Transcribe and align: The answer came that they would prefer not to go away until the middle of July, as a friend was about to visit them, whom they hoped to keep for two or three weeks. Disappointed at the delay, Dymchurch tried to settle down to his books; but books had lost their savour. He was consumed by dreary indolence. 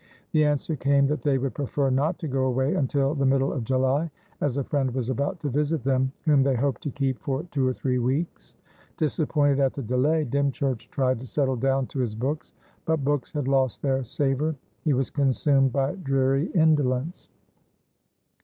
The 0.31 0.43
answer 0.43 0.75
came 0.75 1.05
that 1.05 1.21
they 1.21 1.37
would 1.37 1.53
prefer 1.53 1.91
not 1.91 2.17
to 2.21 2.27
go 2.27 2.45
away 2.45 2.73
until 2.73 3.13
the 3.13 3.23
middle 3.27 3.53
of 3.53 3.63
July, 3.63 4.09
as 4.41 4.57
a 4.57 4.63
friend 4.63 4.89
was 4.95 5.11
about 5.11 5.39
to 5.41 5.49
visit 5.51 5.83
them, 5.83 6.11
whom 6.25 6.41
they 6.41 6.55
hoped 6.55 6.81
to 6.81 6.89
keep 6.89 7.19
for 7.19 7.43
two 7.51 7.67
or 7.67 7.73
three 7.75 7.99
weeks. 7.99 8.55
Disappointed 8.97 9.59
at 9.59 9.75
the 9.75 9.83
delay, 9.83 10.23
Dymchurch 10.25 10.89
tried 10.89 11.19
to 11.19 11.27
settle 11.27 11.55
down 11.55 11.85
to 11.85 11.99
his 11.99 12.15
books; 12.15 12.51
but 12.85 13.03
books 13.05 13.31
had 13.31 13.47
lost 13.47 13.83
their 13.83 14.03
savour. 14.03 14.55
He 14.83 14.93
was 14.93 15.11
consumed 15.11 15.71
by 15.71 15.93
dreary 15.93 16.47
indolence. 16.55 17.29